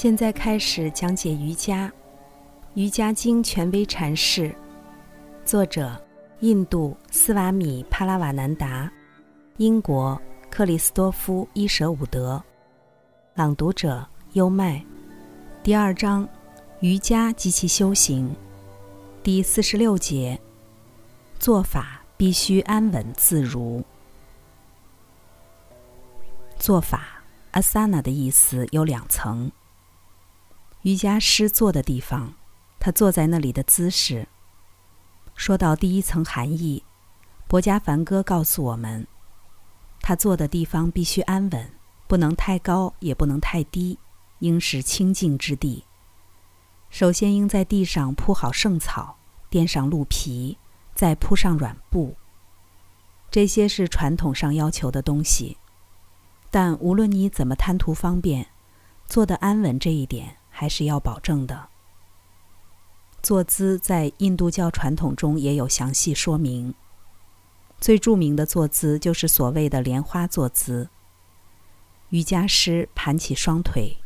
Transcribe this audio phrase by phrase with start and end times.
[0.00, 1.88] 现在开始讲解瑜伽，
[2.74, 4.54] 《瑜伽经》权威阐释，
[5.44, 6.00] 作者
[6.38, 8.88] 印度斯瓦米帕拉瓦南达，
[9.56, 10.16] 英国
[10.48, 12.40] 克里斯多夫伊舍伍德，
[13.34, 14.80] 朗读者优麦。
[15.64, 16.28] 第二章，
[16.78, 18.32] 瑜伽及其修行，
[19.24, 20.40] 第四十六节，
[21.40, 23.82] 做法必须安稳自如。
[26.56, 27.20] 做法
[27.54, 29.50] ，asana 的意思有两层。
[30.82, 32.34] 瑜伽师坐的地方，
[32.78, 34.28] 他坐在那里的姿势。
[35.34, 36.84] 说到第一层含义，
[37.46, 39.06] 博加梵歌告诉我们，
[40.00, 41.72] 他坐的地方必须安稳，
[42.06, 43.98] 不能太高，也不能太低，
[44.38, 45.84] 应是清净之地。
[46.90, 49.18] 首先应在地上铺好圣草，
[49.50, 50.56] 垫上鹿皮，
[50.94, 52.16] 再铺上软布。
[53.30, 55.58] 这些是传统上要求的东西。
[56.50, 58.46] 但无论你怎么贪图方便，
[59.06, 61.68] 坐得安稳这一点还是要保证的。
[63.22, 66.74] 坐姿在印度教传统中也有详细说明。
[67.80, 70.88] 最著名的坐姿就是所谓的莲花坐姿。
[72.08, 73.98] 瑜伽师盘起双腿，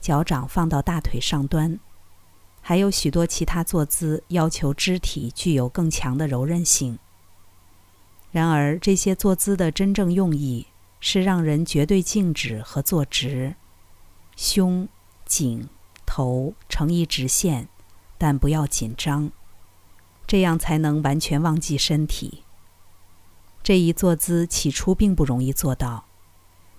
[0.00, 1.78] 脚掌放到大腿上端，
[2.62, 6.98] 还有许多其他坐姿要求肢体具有更强的柔韧性。
[8.32, 10.68] 然而，这些坐姿的真正用意。
[11.00, 13.54] 是让人绝对静止和坐直，
[14.34, 14.88] 胸、
[15.24, 15.68] 颈、
[16.08, 17.68] 头成一直线，
[18.16, 19.30] 但不要紧张，
[20.26, 22.44] 这样才能完全忘记身体。
[23.62, 26.06] 这一坐姿起初并不容易做到，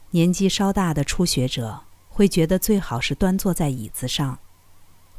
[0.10, 4.40] 年纪稍大的初学者会觉得最好是端坐在椅子上，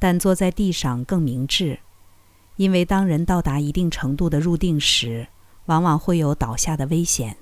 [0.01, 1.79] 但坐在地上更明智，
[2.57, 5.29] 因为当人到达一定程度的入定时，
[5.67, 7.37] 往往会有倒下的危险。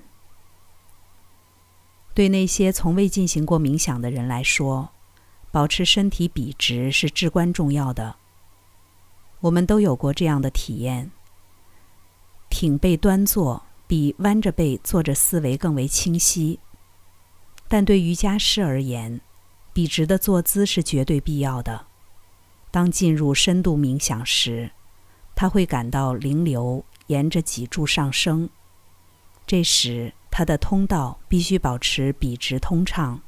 [2.13, 4.89] 对那些从未进行过冥想的人来说，
[5.51, 8.15] 保持身体笔直是至关重要的。
[9.39, 11.11] 我们都有过这样的体验：
[12.49, 16.59] 挺背端坐比弯着背坐着思维更为清晰。
[17.67, 19.21] 但对瑜伽师而言，
[19.73, 21.85] 笔直的坐姿是绝对必要的。
[22.71, 24.71] 当进入深度冥想时，
[25.35, 28.49] 他会感到灵流沿着脊柱上升，
[29.45, 30.13] 这时。
[30.31, 33.19] 他的通道必须保持笔直通畅。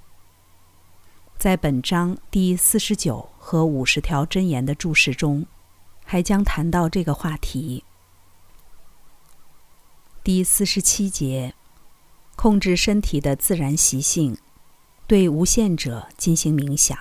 [1.42, 5.48] 在本章第四十九和五十条箴言的注释中，
[6.06, 7.84] 还将谈到这个话题。
[10.24, 11.56] 第四十七节，
[12.36, 14.38] 控制身体的自然习性，
[15.08, 16.96] 对无限者进行冥想，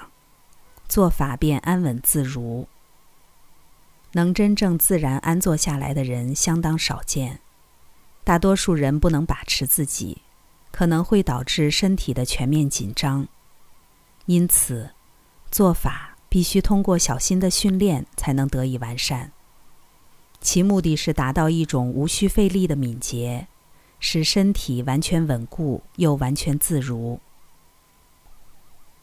[0.88, 2.66] 做法便安稳自如。
[4.12, 7.40] 能真正自然安坐下来的人相当少见。
[8.24, 10.22] 大多数人不能把持自己，
[10.70, 13.28] 可能会导致身体的全面紧张。
[14.30, 14.90] 因此，
[15.50, 19.32] 做法必须通过小心的训练才能得以完善。
[20.40, 23.48] 其目的是达到一种无需费力的敏捷，
[23.98, 27.18] 使身体完全稳固又完全自如。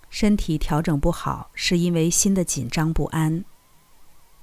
[0.10, 3.44] 身体调整不好，是因为心的紧张不安。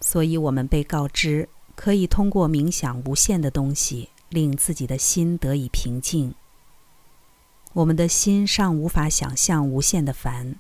[0.02, 4.10] 所以我们被告知，可以通过冥想无限的东西。
[4.28, 6.34] 令自己的心得以平静。
[7.72, 10.56] 我们的心尚无法想象无限的烦，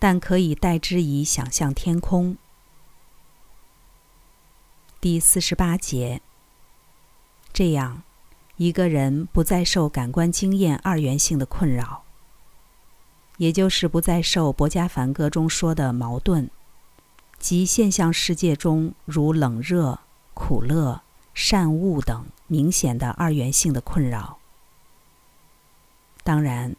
[0.00, 2.36] 但可以代之以想象天空。
[5.00, 6.20] 第四十八节。
[7.52, 8.02] 这样，
[8.56, 12.02] 一个人不再受感官经验二元性的困扰，
[13.36, 16.48] 也就是不再受博加梵歌中说的矛盾，
[17.38, 20.00] 即现象世界中如冷热、
[20.34, 21.02] 苦乐。
[21.32, 24.38] 善恶等明显的二元性的困扰。
[26.24, 26.74] 当然，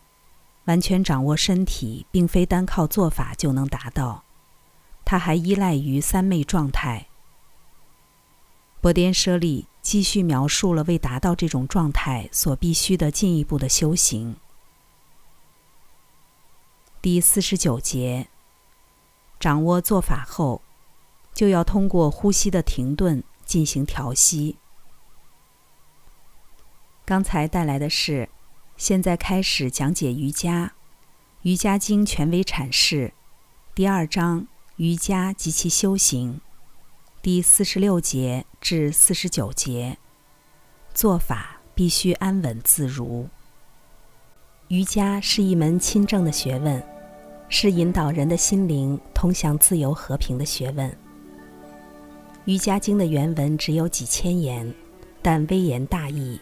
[0.71, 4.23] 完全掌握身体，并非单靠做法就能达到，
[5.03, 7.07] 它还依赖于三昧状态。
[8.79, 14.37] 波颠舍利继续描述了为达到这种状态所必须的进一步的修行。
[17.01, 18.29] 第四十九节，
[19.41, 20.61] 掌握做法后，
[21.33, 23.21] 就要通过呼吸的停顿。
[23.43, 24.55] 进行调息。
[27.03, 28.29] 刚才带来的是，
[28.81, 30.73] 现在开始讲解瑜伽，
[31.43, 33.13] 《瑜伽经》权威阐释，
[33.75, 34.47] 第二章
[34.77, 36.41] 瑜伽及其修行，
[37.21, 39.99] 第四十六节至四十九节，
[40.95, 43.29] 做法必须安稳自如。
[44.69, 46.83] 瑜伽是一门亲政的学问，
[47.49, 50.89] 是引导人的心灵通向自由和平的学问。
[52.45, 54.73] 《瑜伽经》的原文只有几千言，
[55.21, 56.41] 但微言大义。